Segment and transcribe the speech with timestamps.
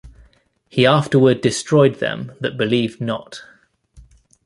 [0.67, 3.43] He afterward destroyed them that believed not.